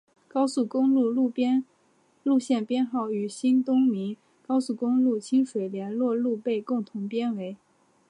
[0.27, 1.11] 高速公路
[2.23, 7.55] 路线编号与新东名高速公路清水联络路被共同编为。